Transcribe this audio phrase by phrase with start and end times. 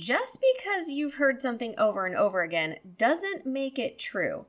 [0.00, 4.46] Just because you've heard something over and over again doesn't make it true.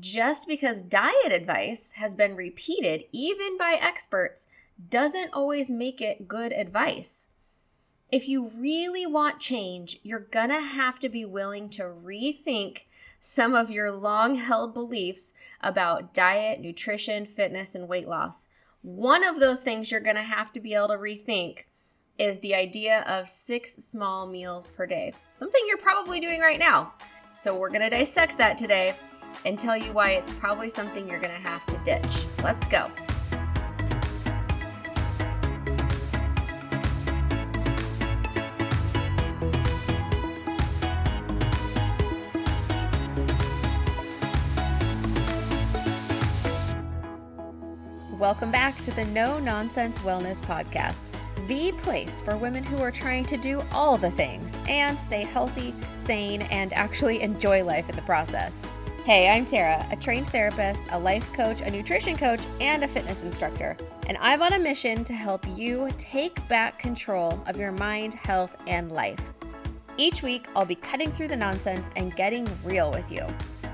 [0.00, 4.46] Just because diet advice has been repeated, even by experts,
[4.88, 7.28] doesn't always make it good advice.
[8.10, 12.84] If you really want change, you're gonna have to be willing to rethink
[13.20, 18.48] some of your long held beliefs about diet, nutrition, fitness, and weight loss.
[18.80, 21.64] One of those things you're gonna have to be able to rethink
[22.18, 26.92] is the idea of six small meals per day, something you're probably doing right now.
[27.34, 28.94] So, we're gonna dissect that today
[29.44, 32.26] and tell you why it's probably something you're gonna have to ditch.
[32.42, 32.88] Let's go.
[48.20, 51.13] Welcome back to the No Nonsense Wellness Podcast,
[51.46, 55.74] the place for women who are trying to do all the things and stay healthy,
[55.98, 58.56] sane, and actually enjoy life in the process.
[59.04, 63.22] Hey, I'm Tara, a trained therapist, a life coach, a nutrition coach, and a fitness
[63.22, 63.76] instructor.
[64.06, 68.56] And I'm on a mission to help you take back control of your mind, health,
[68.66, 69.20] and life.
[69.98, 73.26] Each week, I'll be cutting through the nonsense and getting real with you.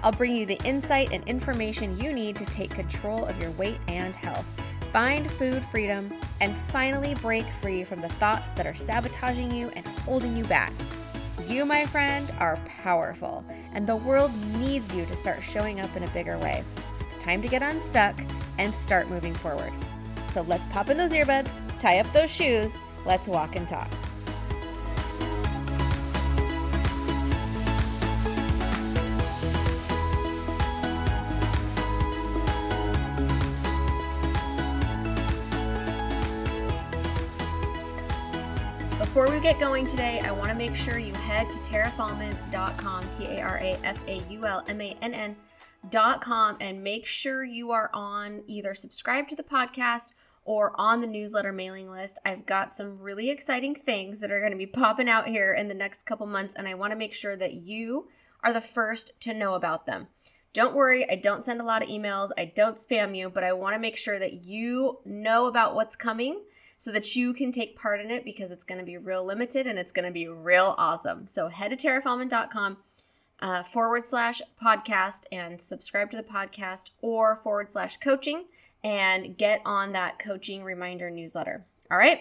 [0.02, 3.78] I'll bring you the insight and information you need to take control of your weight
[3.86, 4.46] and health,
[4.92, 9.86] find food freedom, and finally break free from the thoughts that are sabotaging you and
[10.00, 10.72] holding you back.
[11.46, 16.04] You, my friend, are powerful, and the world needs you to start showing up in
[16.04, 16.62] a bigger way.
[17.00, 18.18] It's time to get unstuck
[18.58, 19.72] and start moving forward.
[20.28, 23.90] So let's pop in those earbuds, tie up those shoes, let's walk and talk.
[39.20, 43.26] Before we get going today, I want to make sure you head to tarafaulmann.com, T
[43.26, 47.70] A R A F A U L M A N N.com, and make sure you
[47.70, 50.14] are on either subscribe to the podcast
[50.46, 52.18] or on the newsletter mailing list.
[52.24, 55.68] I've got some really exciting things that are going to be popping out here in
[55.68, 58.08] the next couple months, and I want to make sure that you
[58.42, 60.06] are the first to know about them.
[60.54, 63.52] Don't worry, I don't send a lot of emails, I don't spam you, but I
[63.52, 66.40] want to make sure that you know about what's coming
[66.80, 69.66] so that you can take part in it because it's going to be real limited
[69.66, 71.26] and it's going to be real awesome.
[71.26, 72.78] So head to tarafaulmann.com
[73.40, 78.46] uh, forward slash podcast and subscribe to the podcast or forward slash coaching
[78.82, 81.66] and get on that coaching reminder newsletter.
[81.90, 82.20] All right.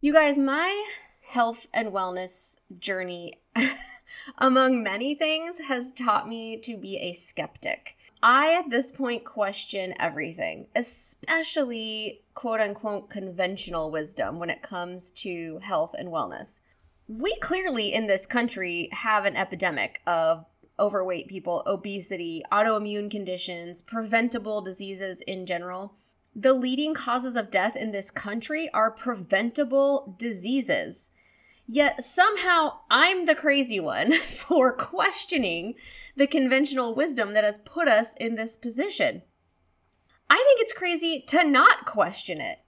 [0.00, 0.86] You guys, my
[1.22, 3.40] health and wellness journey,
[4.38, 7.96] among many things, has taught me to be a skeptic.
[8.22, 15.58] I, at this point, question everything, especially quote unquote conventional wisdom when it comes to
[15.62, 16.60] health and wellness.
[17.06, 20.44] We clearly in this country have an epidemic of
[20.78, 25.94] overweight people, obesity, autoimmune conditions, preventable diseases in general.
[26.34, 31.10] The leading causes of death in this country are preventable diseases.
[31.70, 35.74] Yet somehow I'm the crazy one for questioning
[36.16, 39.22] the conventional wisdom that has put us in this position.
[40.30, 42.58] I think it's crazy to not question it.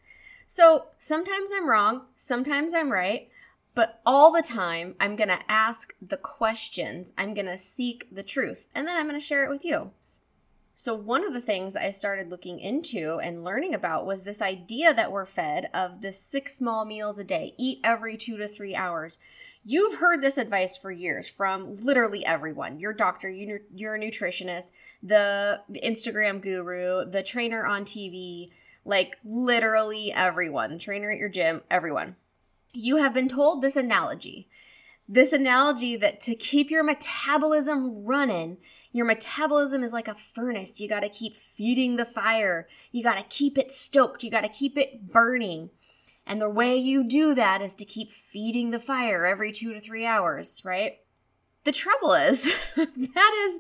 [0.47, 3.31] So sometimes I'm wrong, sometimes I'm right,
[3.75, 8.23] but all the time I'm going to ask the questions, I'm going to seek the
[8.23, 9.93] truth, and then I'm going to share it with you.
[10.81, 14.95] So, one of the things I started looking into and learning about was this idea
[14.95, 18.75] that we're fed of the six small meals a day, eat every two to three
[18.75, 19.19] hours.
[19.63, 25.61] You've heard this advice for years from literally everyone your doctor, your, your nutritionist, the
[25.85, 28.49] Instagram guru, the trainer on TV,
[28.87, 32.17] like literally everyone, trainer at your gym, everyone.
[32.73, 34.49] You have been told this analogy
[35.11, 38.59] this analogy that to keep your metabolism running,
[38.93, 40.81] your metabolism is like a furnace.
[40.81, 42.69] You got to keep feeding the fire.
[42.91, 44.25] You got to keep it stoked.
[44.25, 45.71] You got to keep it burning.
[46.27, 49.81] And the way you do that is to keep feeding the fire every two to
[49.81, 50.99] three hours, right?
[51.65, 52.45] The trouble is,
[52.77, 53.59] that is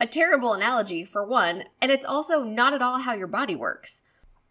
[0.00, 4.02] a terrible analogy for one, and it's also not at all how your body works.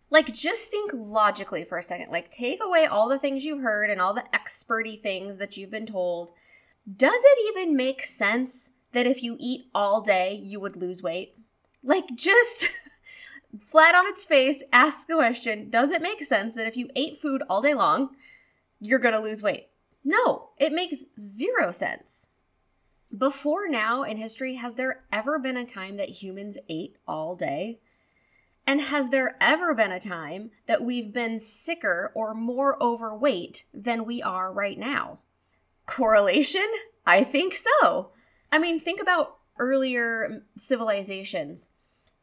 [0.10, 2.12] Like, just think logically for a second.
[2.12, 5.70] Like, take away all the things you've heard and all the experty things that you've
[5.70, 6.32] been told.
[6.96, 11.38] Does it even make sense that if you eat all day, you would lose weight?
[11.84, 12.72] Like, just
[13.60, 17.16] flat on its face, ask the question Does it make sense that if you ate
[17.16, 18.16] food all day long,
[18.80, 19.68] you're gonna lose weight?
[20.04, 22.30] No, it makes zero sense.
[23.16, 27.80] Before now in history, has there ever been a time that humans ate all day?
[28.66, 34.06] And has there ever been a time that we've been sicker or more overweight than
[34.06, 35.20] we are right now?
[35.86, 36.68] Correlation?
[37.06, 38.10] I think so.
[38.52, 41.70] I mean, think about earlier civilizations.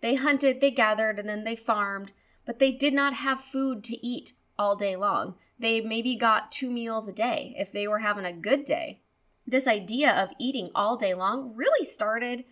[0.00, 2.12] They hunted, they gathered, and then they farmed,
[2.44, 5.37] but they did not have food to eat all day long.
[5.59, 9.00] They maybe got two meals a day if they were having a good day.
[9.47, 12.44] This idea of eating all day long really started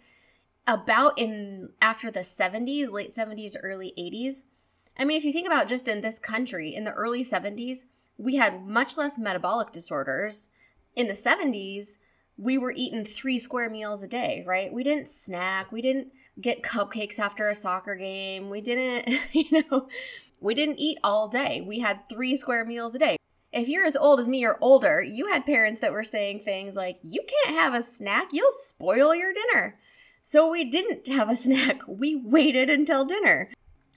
[0.66, 4.42] about in after the 70s, late 70s, early 80s.
[4.98, 7.86] I mean, if you think about just in this country, in the early 70s,
[8.18, 10.50] we had much less metabolic disorders.
[10.94, 11.98] In the 70s,
[12.37, 14.73] we were eating three square meals a day, right?
[14.73, 15.70] We didn't snack.
[15.70, 16.08] We didn't
[16.40, 18.50] get cupcakes after a soccer game.
[18.50, 19.88] We didn't, you know,
[20.40, 21.61] we didn't eat all day.
[21.61, 23.17] We had three square meals a day.
[23.52, 26.75] If you're as old as me or older, you had parents that were saying things
[26.75, 29.75] like, you can't have a snack, you'll spoil your dinner.
[30.23, 31.82] So we didn't have a snack.
[31.87, 33.50] We waited until dinner.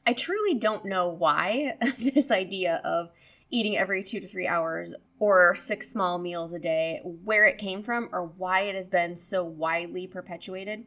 [0.06, 3.10] I truly don't know why this idea of
[3.56, 7.82] eating every two to three hours or six small meals a day, where it came
[7.82, 10.86] from, or why it has been so widely perpetuated.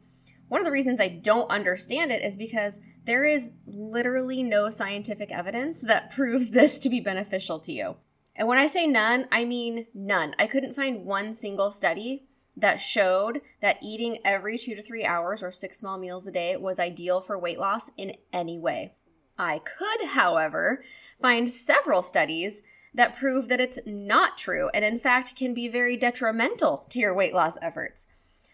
[0.49, 5.31] One of the reasons I don't understand it is because there is literally no scientific
[5.31, 7.95] evidence that proves this to be beneficial to you.
[8.35, 10.35] And when I say none, I mean none.
[10.37, 15.41] I couldn't find one single study that showed that eating every two to three hours
[15.41, 18.93] or six small meals a day was ideal for weight loss in any way.
[19.39, 20.83] I could, however,
[21.21, 22.61] find several studies
[22.93, 27.13] that prove that it's not true and, in fact, can be very detrimental to your
[27.13, 28.07] weight loss efforts.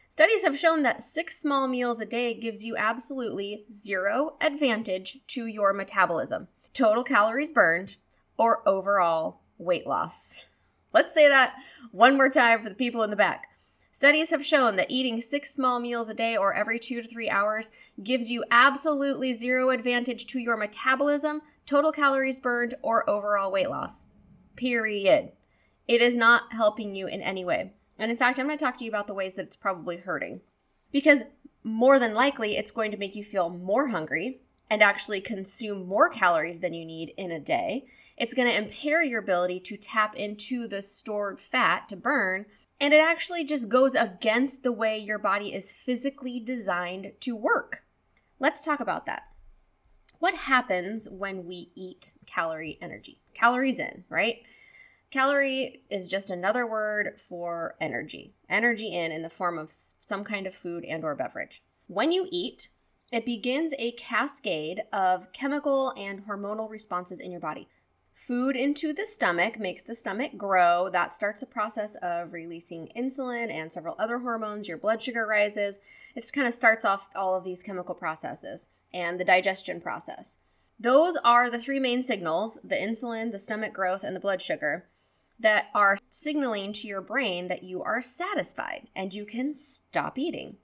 [0.09, 5.45] Studies have shown that six small meals a day gives you absolutely zero advantage to
[5.45, 7.97] your metabolism, total calories burned,
[8.37, 10.45] or overall weight loss.
[10.93, 11.55] Let's say that
[11.91, 13.49] one more time for the people in the back.
[13.97, 17.29] Studies have shown that eating six small meals a day or every two to three
[17.29, 17.71] hours
[18.03, 24.03] gives you absolutely zero advantage to your metabolism, total calories burned, or overall weight loss.
[24.57, 25.31] Period.
[25.87, 27.71] It is not helping you in any way.
[27.97, 29.95] And in fact, I'm going to talk to you about the ways that it's probably
[29.95, 30.41] hurting.
[30.91, 31.21] Because
[31.63, 36.09] more than likely, it's going to make you feel more hungry and actually consume more
[36.09, 37.85] calories than you need in a day.
[38.17, 42.45] It's going to impair your ability to tap into the stored fat to burn
[42.79, 47.83] and it actually just goes against the way your body is physically designed to work.
[48.39, 49.23] Let's talk about that.
[50.19, 53.21] What happens when we eat calorie energy?
[53.33, 54.37] Calories in, right?
[55.11, 58.33] Calorie is just another word for energy.
[58.49, 61.63] Energy in in the form of some kind of food and or beverage.
[61.87, 62.69] When you eat,
[63.11, 67.67] it begins a cascade of chemical and hormonal responses in your body.
[68.15, 70.89] Food into the stomach makes the stomach grow.
[70.89, 74.69] That starts a process of releasing insulin and several other hormones.
[74.69, 75.79] Your blood sugar rises.
[76.15, 80.37] It kind of starts off all of these chemical processes and the digestion process.
[80.79, 84.87] Those are the three main signals the insulin, the stomach growth, and the blood sugar
[85.37, 90.55] that are signaling to your brain that you are satisfied and you can stop eating.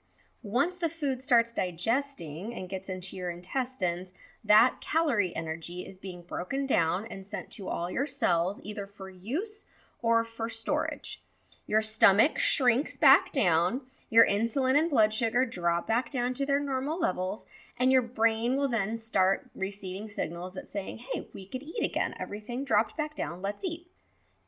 [0.42, 6.22] Once the food starts digesting and gets into your intestines, that calorie energy is being
[6.22, 9.66] broken down and sent to all your cells, either for use
[10.00, 11.22] or for storage.
[11.66, 16.58] Your stomach shrinks back down, your insulin and blood sugar drop back down to their
[16.58, 17.46] normal levels,
[17.78, 22.14] and your brain will then start receiving signals that saying, "Hey, we could eat again.
[22.18, 23.40] Everything dropped back down.
[23.40, 23.86] Let's eat."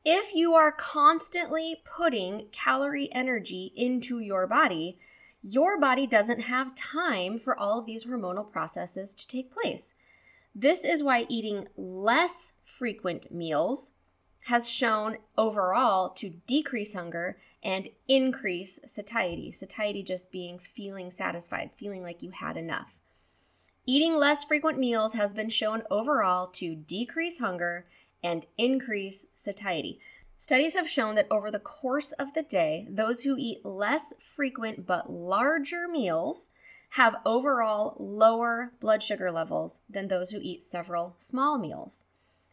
[0.04, 4.98] If you are constantly putting calorie energy into your body,
[5.46, 9.94] your body doesn't have time for all of these hormonal processes to take place.
[10.54, 13.92] This is why eating less frequent meals
[14.46, 19.52] has shown overall to decrease hunger and increase satiety.
[19.52, 22.98] Satiety just being feeling satisfied, feeling like you had enough.
[23.84, 27.84] Eating less frequent meals has been shown overall to decrease hunger
[28.22, 30.00] and increase satiety.
[30.36, 34.86] Studies have shown that over the course of the day, those who eat less frequent
[34.86, 36.50] but larger meals
[36.90, 42.04] have overall lower blood sugar levels than those who eat several small meals.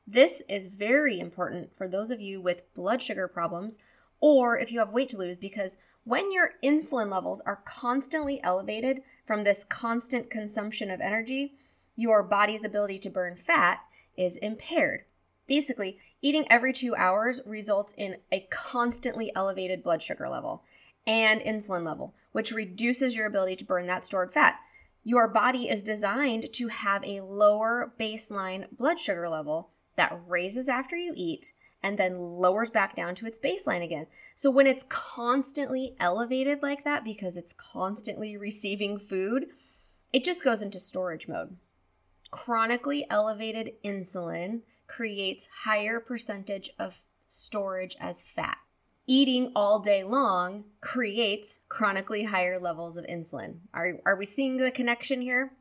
[0.07, 3.77] This is very important for those of you with blood sugar problems
[4.19, 9.01] or if you have weight to lose because when your insulin levels are constantly elevated
[9.25, 11.53] from this constant consumption of energy,
[11.95, 13.79] your body's ability to burn fat
[14.17, 15.03] is impaired.
[15.51, 20.63] Basically, eating every two hours results in a constantly elevated blood sugar level
[21.05, 24.61] and insulin level, which reduces your ability to burn that stored fat.
[25.03, 30.95] Your body is designed to have a lower baseline blood sugar level that raises after
[30.95, 31.51] you eat
[31.83, 34.07] and then lowers back down to its baseline again.
[34.35, 39.47] So when it's constantly elevated like that because it's constantly receiving food,
[40.13, 41.57] it just goes into storage mode.
[42.31, 48.57] Chronically elevated insulin creates higher percentage of storage as fat.
[49.07, 53.55] eating all day long creates chronically higher levels of insulin.
[53.73, 55.53] Are, are we seeing the connection here?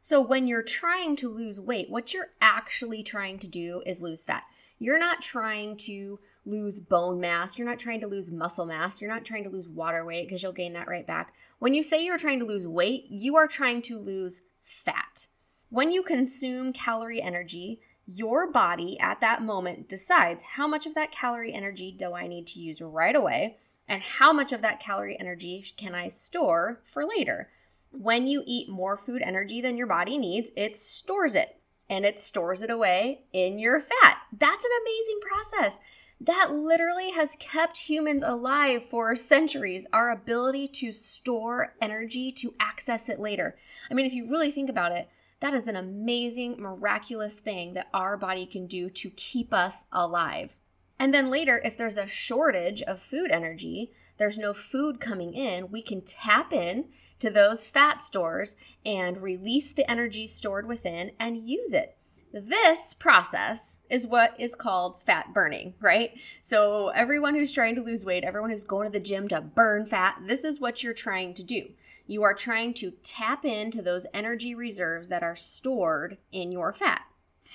[0.00, 4.22] So, when you're trying to lose weight, what you're actually trying to do is lose
[4.22, 4.44] fat.
[4.78, 7.58] You're not trying to lose bone mass.
[7.58, 9.00] You're not trying to lose muscle mass.
[9.00, 11.34] You're not trying to lose water weight because you'll gain that right back.
[11.58, 15.26] When you say you're trying to lose weight, you are trying to lose fat.
[15.70, 21.12] When you consume calorie energy, your body at that moment decides how much of that
[21.12, 25.20] calorie energy do I need to use right away and how much of that calorie
[25.20, 27.50] energy can I store for later.
[27.90, 31.60] When you eat more food energy than your body needs, it stores it
[31.90, 34.16] and it stores it away in your fat.
[34.32, 35.80] That's an amazing process.
[36.18, 39.86] That literally has kept humans alive for centuries.
[39.92, 43.56] Our ability to store energy to access it later.
[43.90, 45.10] I mean, if you really think about it,
[45.40, 50.56] that is an amazing, miraculous thing that our body can do to keep us alive.
[50.98, 55.70] And then later, if there's a shortage of food energy, there's no food coming in,
[55.70, 56.86] we can tap in
[57.20, 61.97] to those fat stores and release the energy stored within and use it.
[62.32, 66.12] This process is what is called fat burning, right?
[66.42, 69.86] So, everyone who's trying to lose weight, everyone who's going to the gym to burn
[69.86, 71.70] fat, this is what you're trying to do.
[72.06, 77.02] You are trying to tap into those energy reserves that are stored in your fat.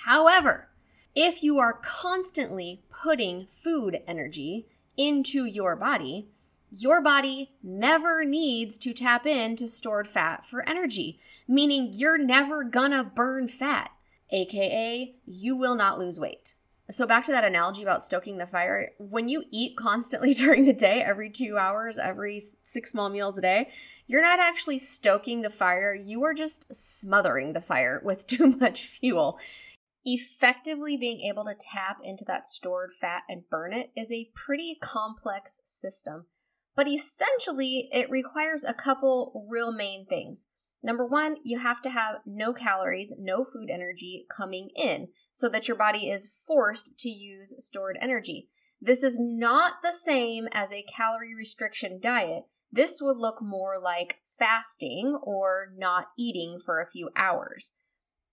[0.05, 0.69] However,
[1.15, 4.65] if you are constantly putting food energy
[4.97, 6.27] into your body,
[6.71, 13.03] your body never needs to tap into stored fat for energy, meaning you're never gonna
[13.03, 13.91] burn fat,
[14.33, 16.55] aka, you will not lose weight.
[16.91, 20.73] So, back to that analogy about stoking the fire, when you eat constantly during the
[20.73, 23.69] day, every two hours, every six small meals a day,
[24.05, 28.85] you're not actually stoking the fire, you are just smothering the fire with too much
[28.85, 29.39] fuel.
[30.05, 34.77] Effectively being able to tap into that stored fat and burn it is a pretty
[34.81, 36.25] complex system.
[36.75, 40.47] But essentially, it requires a couple real main things.
[40.83, 45.67] Number one, you have to have no calories, no food energy coming in so that
[45.67, 48.49] your body is forced to use stored energy.
[48.81, 52.43] This is not the same as a calorie restriction diet.
[52.69, 57.71] This would look more like fasting or not eating for a few hours.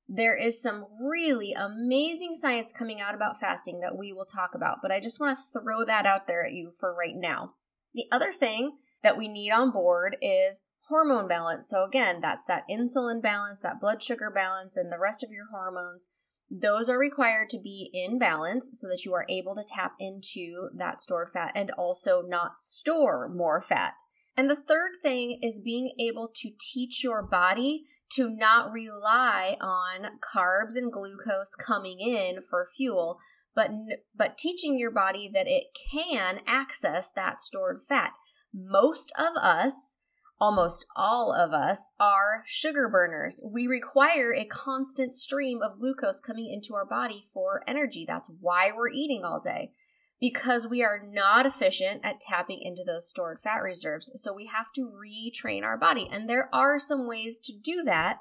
[0.09, 4.79] There is some really amazing science coming out about fasting that we will talk about,
[4.83, 7.53] but I just want to throw that out there at you for right now.
[7.95, 11.69] The other thing that we need on board is hormone balance.
[11.69, 15.47] So, again, that's that insulin balance, that blood sugar balance, and the rest of your
[15.51, 16.09] hormones.
[16.51, 20.69] Those are required to be in balance so that you are able to tap into
[20.77, 23.95] that stored fat and also not store more fat.
[24.37, 30.19] And the third thing is being able to teach your body to not rely on
[30.21, 33.19] carbs and glucose coming in for fuel,
[33.55, 33.71] but
[34.15, 38.13] but teaching your body that it can access that stored fat.
[38.53, 39.99] Most of us
[40.41, 43.41] almost all of us are sugar burners.
[43.45, 48.05] We require a constant stream of glucose coming into our body for energy.
[48.07, 49.73] That's why we're eating all day.
[50.19, 54.11] Because we are not efficient at tapping into those stored fat reserves.
[54.17, 56.09] So we have to retrain our body.
[56.11, 58.19] And there are some ways to do that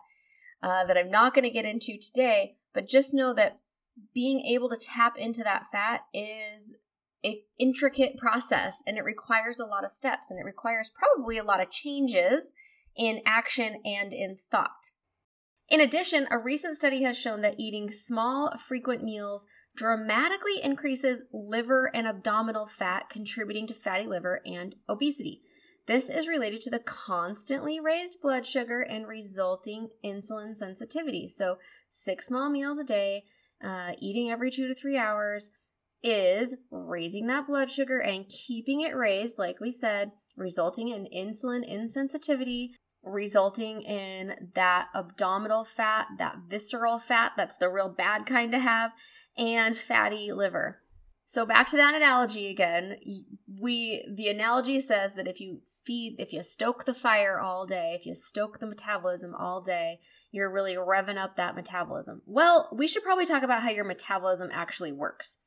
[0.62, 2.56] uh, that I'm not going to get into today.
[2.74, 3.60] But just know that
[4.14, 6.76] being able to tap into that fat is
[7.26, 11.44] a intricate process and it requires a lot of steps and it requires probably a
[11.44, 12.54] lot of changes
[12.96, 14.92] in action and in thought.
[15.70, 19.46] In addition, a recent study has shown that eating small, frequent meals
[19.76, 25.42] dramatically increases liver and abdominal fat, contributing to fatty liver and obesity.
[25.86, 31.28] This is related to the constantly raised blood sugar and resulting insulin sensitivity.
[31.28, 31.58] So,
[31.88, 33.24] six small meals a day,
[33.64, 35.52] uh, eating every two to three hours,
[36.03, 41.70] is raising that blood sugar and keeping it raised, like we said, resulting in insulin
[41.70, 42.70] insensitivity,
[43.03, 48.91] resulting in that abdominal fat, that visceral fat, that's the real bad kind to have,
[49.38, 50.82] and fatty liver.
[51.25, 52.96] So back to that analogy again,
[53.62, 57.96] we the analogy says that if you feed if you stoke the fire all day,
[58.00, 60.00] if you stoke the metabolism all day,
[60.32, 62.22] you're really revving up that metabolism.
[62.25, 65.38] Well, we should probably talk about how your metabolism actually works.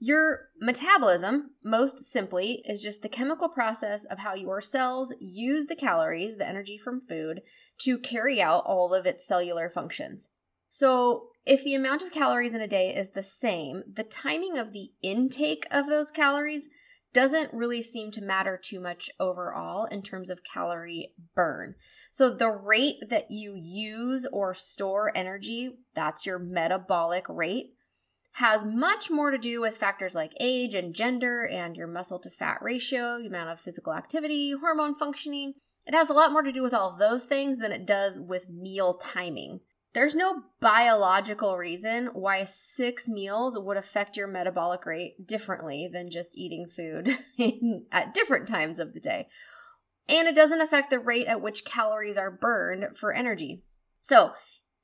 [0.00, 5.74] Your metabolism, most simply, is just the chemical process of how your cells use the
[5.74, 7.42] calories, the energy from food,
[7.80, 10.30] to carry out all of its cellular functions.
[10.68, 14.72] So, if the amount of calories in a day is the same, the timing of
[14.72, 16.68] the intake of those calories
[17.12, 21.74] doesn't really seem to matter too much overall in terms of calorie burn.
[22.12, 27.72] So, the rate that you use or store energy, that's your metabolic rate
[28.38, 32.30] has much more to do with factors like age and gender and your muscle to
[32.30, 35.54] fat ratio, the amount of physical activity, hormone functioning.
[35.88, 38.20] It has a lot more to do with all of those things than it does
[38.20, 39.58] with meal timing.
[39.92, 46.38] There's no biological reason why six meals would affect your metabolic rate differently than just
[46.38, 47.18] eating food
[47.90, 49.26] at different times of the day.
[50.08, 53.64] And it doesn't affect the rate at which calories are burned for energy.
[54.00, 54.30] So,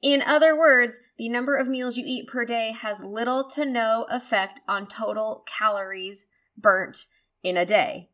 [0.04, 4.04] in other words, the number of meals you eat per day has little to no
[4.10, 6.26] effect on total calories
[6.58, 7.06] burnt
[7.42, 8.10] in a day.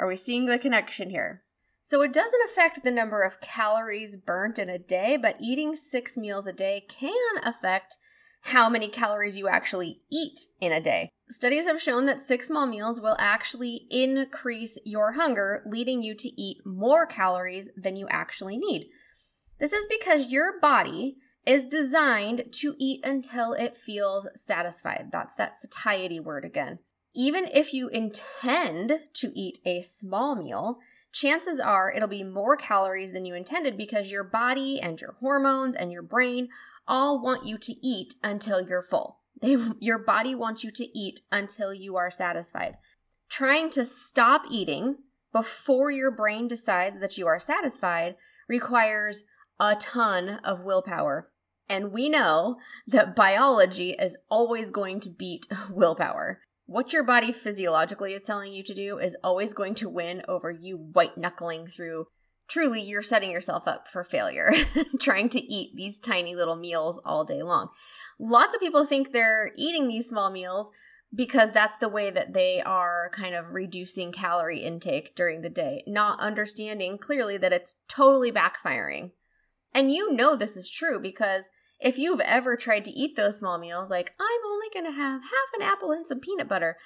[0.00, 1.44] Are we seeing the connection here?
[1.80, 6.16] So it doesn't affect the number of calories burnt in a day, but eating six
[6.16, 7.12] meals a day can
[7.44, 7.98] affect
[8.42, 11.08] how many calories you actually eat in a day.
[11.30, 16.28] Studies have shown that six small meals will actually increase your hunger, leading you to
[16.40, 18.88] eat more calories than you actually need.
[19.60, 21.16] This is because your body
[21.48, 25.08] is designed to eat until it feels satisfied.
[25.10, 26.78] That's that satiety word again.
[27.14, 30.78] Even if you intend to eat a small meal,
[31.10, 35.74] chances are it'll be more calories than you intended because your body and your hormones
[35.74, 36.50] and your brain
[36.86, 39.20] all want you to eat until you're full.
[39.40, 42.76] They, your body wants you to eat until you are satisfied.
[43.30, 44.96] Trying to stop eating
[45.32, 48.16] before your brain decides that you are satisfied
[48.48, 49.24] requires
[49.58, 51.30] a ton of willpower
[51.68, 52.56] and we know
[52.86, 56.40] that biology is always going to beat willpower.
[56.66, 60.50] What your body physiologically is telling you to do is always going to win over
[60.50, 62.06] you white knuckling through.
[62.48, 64.52] Truly, you're setting yourself up for failure
[65.00, 67.68] trying to eat these tiny little meals all day long.
[68.18, 70.70] Lots of people think they're eating these small meals
[71.14, 75.82] because that's the way that they are kind of reducing calorie intake during the day,
[75.86, 79.12] not understanding clearly that it's totally backfiring.
[79.72, 83.58] And you know this is true because if you've ever tried to eat those small
[83.58, 86.76] meals, like, I'm only going to have half an apple and some peanut butter,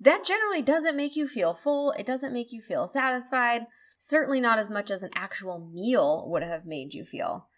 [0.00, 1.92] that generally doesn't make you feel full.
[1.92, 3.66] It doesn't make you feel satisfied.
[3.98, 7.48] Certainly not as much as an actual meal would have made you feel.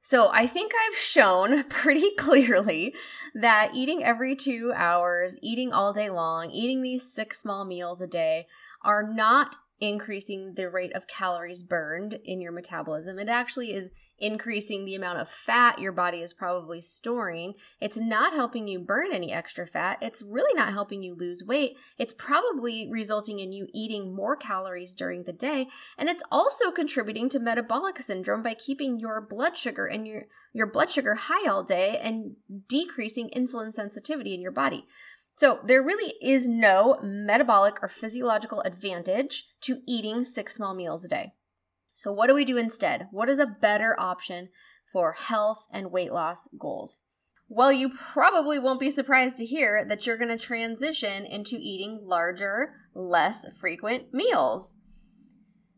[0.00, 2.94] So I think I've shown pretty clearly
[3.34, 8.06] that eating every two hours, eating all day long, eating these six small meals a
[8.06, 8.46] day
[8.82, 13.18] are not increasing the rate of calories burned in your metabolism.
[13.18, 17.54] It actually is increasing the amount of fat your body is probably storing.
[17.80, 19.98] It's not helping you burn any extra fat.
[20.02, 21.76] It's really not helping you lose weight.
[21.98, 25.68] It's probably resulting in you eating more calories during the day.
[25.96, 30.66] And it's also contributing to metabolic syndrome by keeping your blood sugar and your, your
[30.66, 32.36] blood sugar high all day and
[32.68, 34.86] decreasing insulin sensitivity in your body.
[35.36, 41.08] So, there really is no metabolic or physiological advantage to eating six small meals a
[41.08, 41.32] day.
[41.94, 43.08] So, what do we do instead?
[43.10, 44.48] What is a better option
[44.92, 47.00] for health and weight loss goals?
[47.48, 52.00] Well, you probably won't be surprised to hear that you're going to transition into eating
[52.04, 54.76] larger, less frequent meals.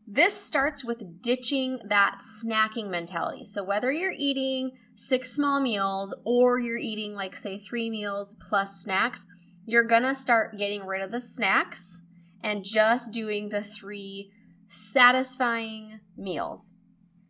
[0.05, 3.45] This starts with ditching that snacking mentality.
[3.45, 8.81] So, whether you're eating six small meals or you're eating, like, say, three meals plus
[8.81, 9.25] snacks,
[9.65, 12.01] you're to start getting rid of the snacks
[12.43, 14.29] and just doing the three
[14.73, 16.73] satisfying meals.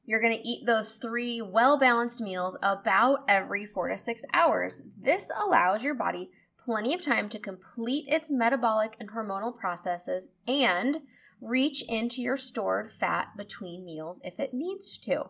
[0.06, 4.82] You're going to eat those three well balanced meals about every four to six hours.
[5.00, 6.30] This allows your body
[6.64, 11.02] plenty of time to complete its metabolic and hormonal processes and
[11.42, 15.26] reach into your stored fat between meals if it needs to.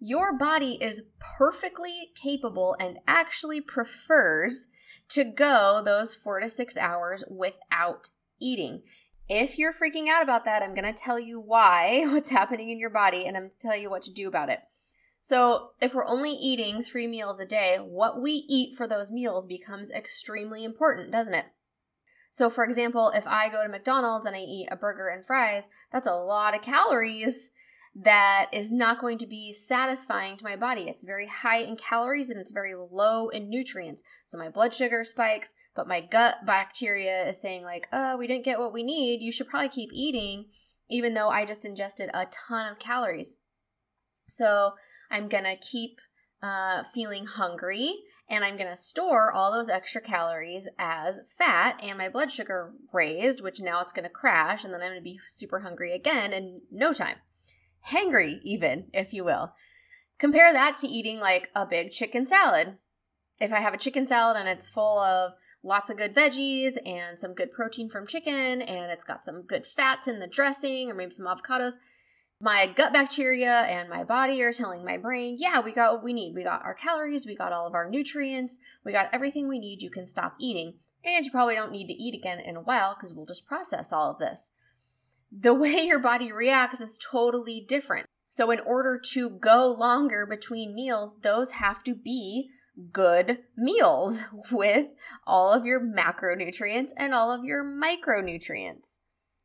[0.00, 4.68] Your body is perfectly capable and actually prefers
[5.08, 8.82] to go those four to six hours without eating.
[9.28, 12.78] If you're freaking out about that, I'm going to tell you why, what's happening in
[12.78, 14.60] your body, and I'm going to tell you what to do about it.
[15.20, 19.46] So, if we're only eating three meals a day, what we eat for those meals
[19.46, 21.46] becomes extremely important, doesn't it?
[22.30, 25.70] So, for example, if I go to McDonald's and I eat a burger and fries,
[25.92, 27.50] that's a lot of calories
[28.04, 30.82] that is not going to be satisfying to my body.
[30.82, 34.02] It's very high in calories and it's very low in nutrients.
[34.24, 38.44] So my blood sugar spikes, but my gut bacteria is saying, like, oh, we didn't
[38.44, 39.20] get what we need.
[39.20, 40.46] You should probably keep eating,
[40.88, 43.36] even though I just ingested a ton of calories.
[44.28, 44.74] So
[45.10, 45.98] I'm to keep
[46.40, 47.94] uh, feeling hungry
[48.30, 53.40] and I'm to store all those extra calories as fat and my blood sugar raised,
[53.40, 56.92] which now it's to crash, and then I'm to be super hungry again in no
[56.92, 57.16] time
[57.86, 59.52] hangry, even, if you will.
[60.18, 62.78] Compare that to eating like a big chicken salad.
[63.38, 67.18] If I have a chicken salad and it's full of lots of good veggies and
[67.18, 70.94] some good protein from chicken and it's got some good fats in the dressing or
[70.94, 71.74] maybe some avocados,
[72.40, 76.12] my gut bacteria and my body are telling my brain, yeah, we got what we
[76.12, 76.34] need.
[76.34, 79.82] We got our calories, we got all of our nutrients, we got everything we need.
[79.82, 80.74] You can stop eating.
[81.04, 83.92] And you probably don't need to eat again in a while because we'll just process
[83.92, 84.50] all of this.
[85.30, 88.06] The way your body reacts is totally different.
[88.30, 92.50] So, in order to go longer between meals, those have to be
[92.92, 94.88] good meals with
[95.26, 99.00] all of your macronutrients and all of your micronutrients.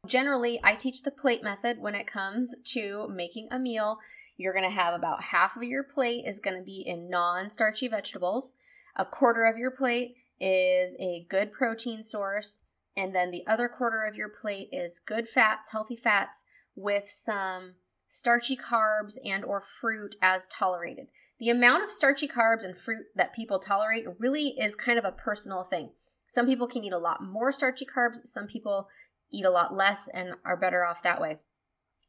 [0.06, 4.00] Generally, I teach the plate method when it comes to making a meal.
[4.36, 7.50] You're going to have about half of your plate is going to be in non
[7.50, 8.54] starchy vegetables,
[8.96, 12.60] a quarter of your plate is a good protein source,
[12.95, 16.43] and then the other quarter of your plate is good fats, healthy fats
[16.75, 17.75] with some
[18.08, 21.08] starchy carbs and or fruit as tolerated.
[21.39, 25.12] The amount of starchy carbs and fruit that people tolerate really is kind of a
[25.12, 25.91] personal thing.
[26.27, 28.88] Some people can eat a lot more starchy carbs, some people
[29.32, 31.39] eat a lot less and are better off that way.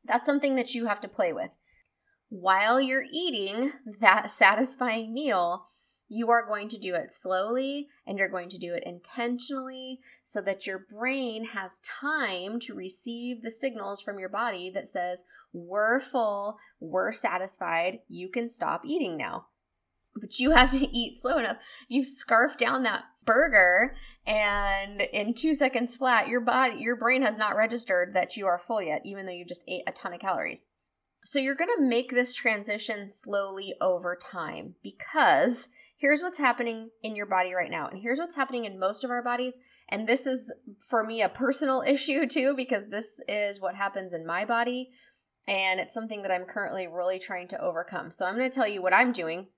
[0.04, 1.50] That's something that you have to play with.
[2.28, 5.68] While you're eating that satisfying meal,
[6.14, 10.40] you are going to do it slowly and you're going to do it intentionally so
[10.40, 15.98] that your brain has time to receive the signals from your body that says, We're
[16.00, 19.46] full, we're satisfied, you can stop eating now.
[20.14, 21.56] But you have to eat slow enough.
[21.88, 23.96] You scarf down that burger
[24.26, 28.58] and in two seconds flat, your body, your brain has not registered that you are
[28.58, 30.68] full yet, even though you just ate a ton of calories.
[31.24, 37.16] So you're going to make this transition slowly over time because here's what's happening in
[37.16, 37.88] your body right now.
[37.88, 39.56] And here's what's happening in most of our bodies.
[39.88, 40.52] And this is,
[40.88, 44.90] for me, a personal issue too, because this is what happens in my body.
[45.46, 48.10] And it's something that I'm currently really trying to overcome.
[48.10, 49.48] So I'm going to tell you what I'm doing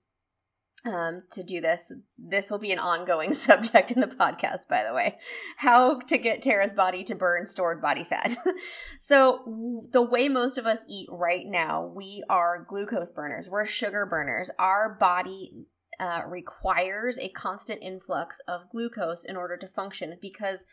[0.85, 1.91] um, to do this.
[2.17, 5.17] This will be an ongoing subject in the podcast, by the way.
[5.57, 8.35] How to get Tara's body to burn stored body fat.
[8.99, 14.05] so, the way most of us eat right now, we are glucose burners, we're sugar
[14.05, 14.51] burners.
[14.59, 15.67] Our body
[15.99, 20.65] uh, requires a constant influx of glucose in order to function because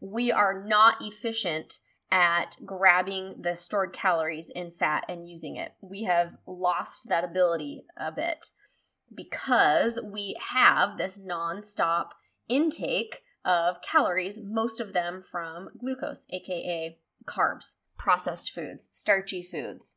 [0.00, 1.78] we are not efficient
[2.10, 5.72] at grabbing the stored calories in fat and using it.
[5.80, 8.50] We have lost that ability a bit
[9.14, 12.14] because we have this non-stop
[12.48, 19.96] intake of calories, most of them from glucose, aka carbs, processed foods, starchy foods.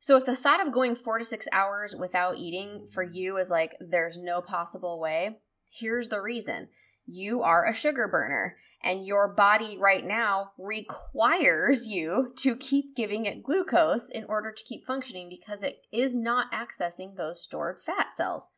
[0.00, 3.50] So if the thought of going four to six hours without eating for you is
[3.50, 6.68] like, there's no possible way, here's the reason.
[7.04, 13.26] You are a sugar burner, and your body right now requires you to keep giving
[13.26, 18.14] it glucose in order to keep functioning because it is not accessing those stored fat
[18.14, 18.48] cells.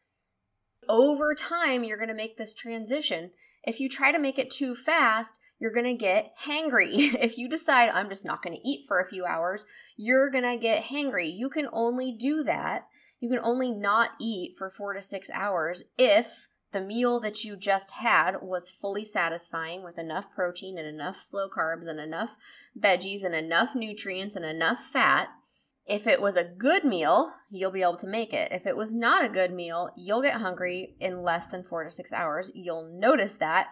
[0.88, 3.32] Over time, you're going to make this transition.
[3.64, 7.14] If you try to make it too fast, you're going to get hangry.
[7.20, 9.64] if you decide, I'm just not going to eat for a few hours,
[9.96, 11.32] you're going to get hangry.
[11.32, 12.88] You can only do that.
[13.20, 17.54] You can only not eat for four to six hours if the meal that you
[17.54, 22.36] just had was fully satisfying with enough protein and enough slow carbs and enough
[22.76, 25.28] veggies and enough nutrients and enough fat.
[25.86, 28.50] If it was a good meal, you'll be able to make it.
[28.50, 31.90] If it was not a good meal, you'll get hungry in less than four to
[31.92, 32.50] six hours.
[32.52, 33.68] You'll notice that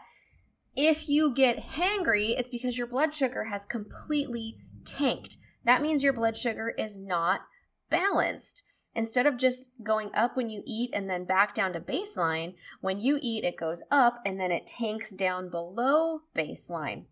[0.80, 5.36] if you get hangry, it's because your blood sugar has completely tanked.
[5.62, 7.42] That means your blood sugar is not
[7.90, 8.62] balanced.
[8.94, 12.98] Instead of just going up when you eat and then back down to baseline, when
[12.98, 17.04] you eat, it goes up and then it tanks down below baseline.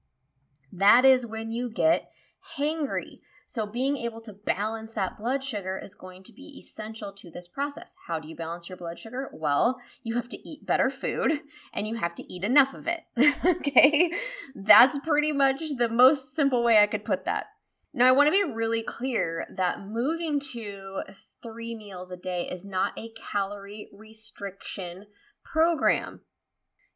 [0.72, 2.10] That is when you get
[2.56, 3.20] hangry.
[3.50, 7.48] So, being able to balance that blood sugar is going to be essential to this
[7.48, 7.96] process.
[8.06, 9.30] How do you balance your blood sugar?
[9.32, 11.40] Well, you have to eat better food
[11.72, 13.04] and you have to eat enough of it.
[13.46, 14.12] okay?
[14.54, 17.46] That's pretty much the most simple way I could put that.
[17.94, 21.04] Now, I want to be really clear that moving to
[21.42, 25.06] three meals a day is not a calorie restriction
[25.42, 26.20] program.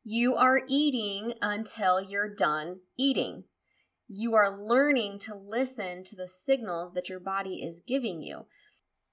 [0.05, 3.45] You are eating until you're done eating
[4.14, 8.44] you are learning to listen to the signals that your body is giving you.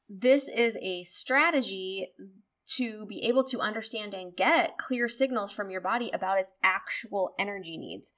[0.09, 2.09] This is a strategy
[2.75, 7.33] to be able to understand and get clear signals from your body about its actual
[7.39, 8.12] energy needs,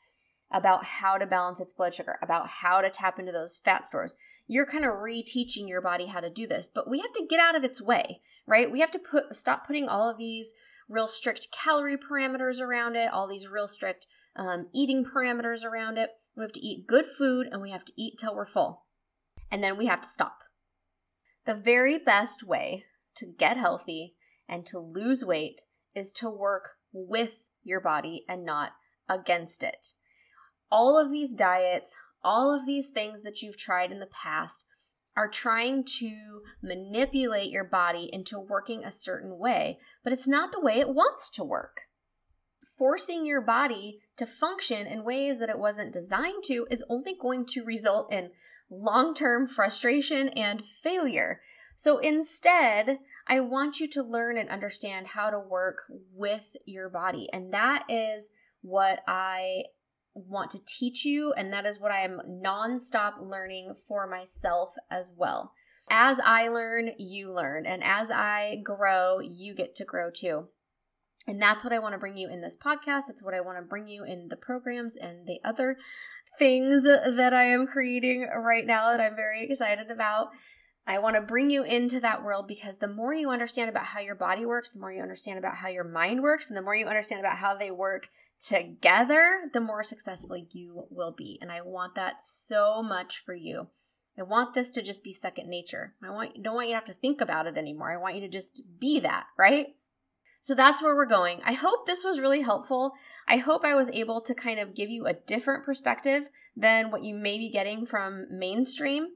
[0.52, 4.16] about how to balance its blood sugar, about how to tap into those fat stores.
[4.48, 7.40] You're kind of reteaching your body how to do this, but we have to get
[7.40, 8.72] out of its way, right?
[8.72, 10.54] We have to put stop putting all of these
[10.90, 16.10] real strict calorie parameters around it, all these real strict um, eating parameters around it
[16.36, 18.86] we have to eat good food and we have to eat till we're full.
[19.52, 20.40] And then we have to stop.
[21.46, 24.16] The very best way to get healthy
[24.48, 25.62] and to lose weight
[25.96, 28.72] is to work with your body and not
[29.10, 29.94] against it.
[30.72, 34.66] All of these diets, all of these things that you've tried in the past
[35.18, 40.62] are trying to manipulate your body into working a certain way, but it's not the
[40.62, 41.82] way it wants to work.
[42.78, 47.46] Forcing your body to function in ways that it wasn't designed to is only going
[47.48, 48.32] to result in
[48.70, 51.42] long term frustration and failure.
[51.76, 57.28] So instead, I want you to learn and understand how to work with your body.
[57.34, 58.32] And that is
[58.62, 59.64] what I
[60.14, 65.10] want to teach you, and that is what I am nonstop learning for myself as
[65.16, 65.54] well.
[65.90, 67.66] As I learn, you learn.
[67.66, 70.48] And as I grow, you get to grow too.
[71.28, 73.10] And that's what I want to bring you in this podcast.
[73.10, 75.78] It's what I want to bring you in the programs and the other
[76.40, 80.30] things that I am creating right now that I'm very excited about.
[80.88, 84.00] I want to bring you into that world because the more you understand about how
[84.00, 86.76] your body works, the more you understand about how your mind works, and the more
[86.76, 88.08] you understand about how they work
[88.46, 91.38] together, the more successful you will be.
[91.40, 93.68] And I want that so much for you.
[94.18, 95.94] I want this to just be second nature.
[96.04, 97.92] I want don't want you to have to think about it anymore.
[97.92, 99.68] I want you to just be that, right?
[100.42, 101.40] So that's where we're going.
[101.46, 102.94] I hope this was really helpful.
[103.28, 107.04] I hope I was able to kind of give you a different perspective than what
[107.04, 109.10] you may be getting from mainstream.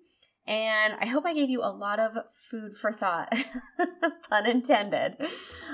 [0.46, 2.16] And I hope I gave you a lot of
[2.52, 3.34] food for thought,
[4.30, 5.18] pun intended.